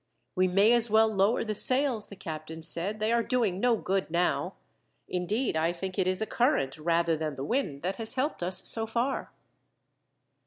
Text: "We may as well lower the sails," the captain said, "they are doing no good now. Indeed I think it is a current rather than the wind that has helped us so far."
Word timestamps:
"We 0.33 0.47
may 0.47 0.71
as 0.73 0.89
well 0.89 1.07
lower 1.13 1.43
the 1.43 1.53
sails," 1.53 2.07
the 2.07 2.15
captain 2.15 2.63
said, 2.63 2.99
"they 2.99 3.11
are 3.11 3.21
doing 3.21 3.59
no 3.59 3.77
good 3.77 4.09
now. 4.09 4.55
Indeed 5.07 5.55
I 5.55 5.71
think 5.73 5.99
it 5.99 6.07
is 6.07 6.23
a 6.23 6.25
current 6.25 6.79
rather 6.79 7.15
than 7.15 7.35
the 7.35 7.43
wind 7.45 7.83
that 7.83 7.97
has 7.97 8.15
helped 8.15 8.41
us 8.41 8.67
so 8.67 8.87
far." 8.87 9.31